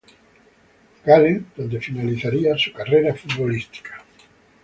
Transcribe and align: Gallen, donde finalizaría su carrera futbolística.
Gallen, 1.05 1.51
donde 1.55 1.79
finalizaría 1.79 2.57
su 2.57 2.73
carrera 2.73 3.13
futbolística. 3.13 4.03